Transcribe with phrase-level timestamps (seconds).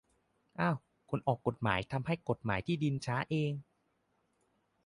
[0.59, 0.75] อ้าว!
[1.09, 3.51] คนออกกฎหมายทำให้กฎหมายที่ดินช้าเอง?